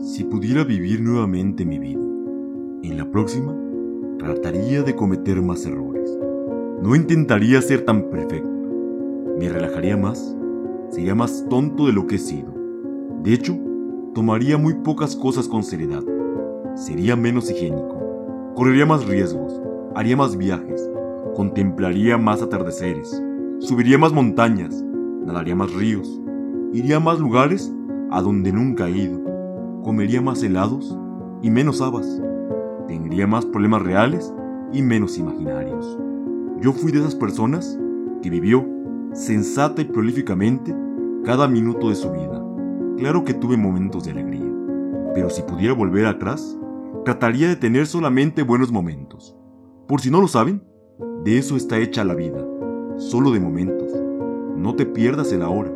Si 0.00 0.24
pudiera 0.24 0.64
vivir 0.64 1.00
nuevamente 1.00 1.64
mi 1.64 1.78
vida, 1.78 2.02
en 2.82 2.98
la 2.98 3.08
próxima 3.10 3.56
trataría 4.18 4.82
de 4.82 4.96
cometer 4.96 5.40
más 5.40 5.64
errores. 5.66 6.10
No 6.82 6.96
intentaría 6.96 7.62
ser 7.62 7.84
tan 7.84 8.10
perfecto. 8.10 8.48
Me 9.38 9.48
relajaría 9.48 9.96
más. 9.96 10.36
Sería 10.90 11.14
más 11.14 11.46
tonto 11.48 11.86
de 11.86 11.92
lo 11.92 12.06
que 12.06 12.16
he 12.16 12.18
sido. 12.18 12.52
De 13.22 13.32
hecho, 13.32 13.56
tomaría 14.14 14.58
muy 14.58 14.74
pocas 14.74 15.14
cosas 15.14 15.46
con 15.46 15.62
seriedad. 15.62 16.02
Sería 16.74 17.14
menos 17.14 17.50
higiénico. 17.50 18.52
Correría 18.56 18.86
más 18.86 19.06
riesgos. 19.06 19.60
Haría 19.94 20.16
más 20.16 20.36
viajes. 20.36 20.90
Contemplaría 21.36 22.18
más 22.18 22.42
atardeceres. 22.42 23.22
Subiría 23.60 23.96
más 23.96 24.12
montañas. 24.12 24.82
Nadaría 25.24 25.54
más 25.54 25.72
ríos. 25.72 26.20
Iría 26.72 26.96
a 26.96 27.00
más 27.00 27.20
lugares 27.20 27.72
a 28.10 28.20
donde 28.20 28.52
nunca 28.52 28.88
he 28.88 28.98
ido. 28.98 29.33
Comería 29.84 30.22
más 30.22 30.42
helados 30.42 30.98
y 31.42 31.50
menos 31.50 31.82
habas. 31.82 32.06
Tendría 32.88 33.26
más 33.26 33.44
problemas 33.44 33.82
reales 33.82 34.32
y 34.72 34.80
menos 34.80 35.18
imaginarios. 35.18 35.98
Yo 36.62 36.72
fui 36.72 36.90
de 36.90 37.00
esas 37.00 37.14
personas 37.14 37.78
que 38.22 38.30
vivió 38.30 38.66
sensata 39.12 39.82
y 39.82 39.84
prolíficamente 39.84 40.74
cada 41.22 41.46
minuto 41.48 41.90
de 41.90 41.96
su 41.96 42.10
vida. 42.10 42.42
Claro 42.96 43.24
que 43.24 43.34
tuve 43.34 43.58
momentos 43.58 44.04
de 44.04 44.12
alegría, 44.12 44.50
pero 45.14 45.28
si 45.28 45.42
pudiera 45.42 45.74
volver 45.74 46.06
atrás, 46.06 46.58
trataría 47.04 47.48
de 47.48 47.56
tener 47.56 47.86
solamente 47.86 48.42
buenos 48.42 48.72
momentos. 48.72 49.36
Por 49.86 50.00
si 50.00 50.10
no 50.10 50.22
lo 50.22 50.28
saben, 50.28 50.62
de 51.24 51.36
eso 51.36 51.56
está 51.56 51.76
hecha 51.76 52.04
la 52.04 52.14
vida, 52.14 52.42
solo 52.96 53.32
de 53.32 53.40
momentos. 53.40 53.92
No 54.56 54.76
te 54.76 54.86
pierdas 54.86 55.30
el 55.30 55.42
ahora. 55.42 55.70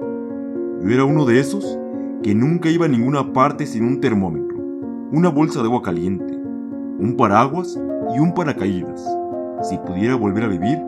Yo 0.83 0.88
era 0.88 1.05
uno 1.05 1.27
de 1.27 1.41
esos 1.41 1.79
que 2.23 2.35
nunca 2.35 2.69
iba 2.69 2.87
a 2.87 2.89
ninguna 2.89 3.33
parte 3.33 3.67
sin 3.67 3.85
un 3.85 4.01
termómetro, 4.01 4.59
una 5.13 5.29
bolsa 5.29 5.61
de 5.61 5.66
agua 5.66 5.83
caliente, 5.83 6.35
un 6.35 7.15
paraguas 7.16 7.80
y 8.15 8.19
un 8.19 8.35
paracaídas. 8.35 9.07
Si 9.63 9.79
pudiera 9.79 10.16
volver 10.16 10.45
a 10.45 10.49
vivir, 10.49 10.79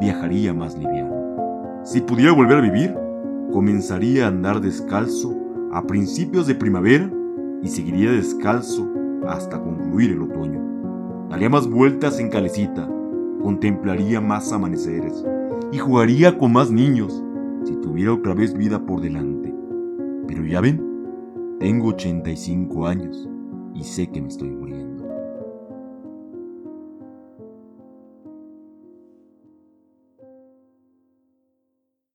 viajaría 0.00 0.54
más 0.54 0.76
liviano. 0.78 1.80
Si 1.84 2.00
pudiera 2.00 2.32
volver 2.32 2.58
a 2.58 2.62
vivir, 2.62 2.94
comenzaría 3.52 4.24
a 4.24 4.28
andar 4.28 4.60
descalzo 4.60 5.36
a 5.72 5.82
principios 5.82 6.46
de 6.46 6.54
primavera 6.54 7.10
y 7.62 7.68
seguiría 7.68 8.12
descalzo 8.12 8.88
hasta 9.26 9.60
concluir 9.60 10.12
el 10.12 10.22
otoño. 10.22 11.26
Daría 11.28 11.50
más 11.50 11.68
vueltas 11.68 12.20
en 12.20 12.30
calecita, 12.30 12.88
contemplaría 13.42 14.20
más 14.20 14.52
amaneceres 14.52 15.24
y 15.72 15.78
jugaría 15.78 16.38
con 16.38 16.52
más 16.52 16.70
niños 16.70 17.22
si 17.64 17.74
tuviera 17.76 18.14
otra 18.14 18.34
vez 18.34 18.54
vida 18.54 18.78
por 18.84 19.00
delante. 19.00 19.47
Pero 20.28 20.44
ya 20.44 20.60
ven, 20.60 21.56
tengo 21.58 21.88
85 21.88 22.86
años 22.86 23.28
y 23.74 23.82
sé 23.82 24.06
que 24.06 24.20
me 24.20 24.28
estoy 24.28 24.50
muriendo. 24.50 24.67